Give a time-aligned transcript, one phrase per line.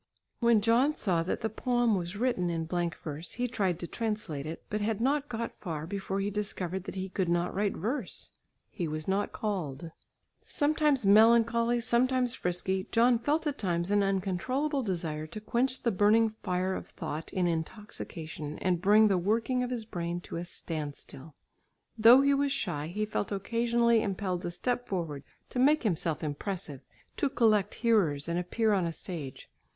[0.39, 4.47] When John saw that the poem was written in blank verse he tried to translate
[4.47, 8.31] it, but had not got far, before he discovered that he could not write verse.
[8.71, 9.91] He was not "called."
[10.43, 16.31] Sometimes melancholy, sometimes frisky, John felt at times an uncontrollable desire to quench the burning
[16.41, 21.35] fire of thought in intoxication and bring the working of his brain to a standstill.
[21.95, 26.81] Though he was shy, he felt occasionally impelled to step forward, to make himself impressive,
[27.17, 29.47] to collect hearers and appear on a stage.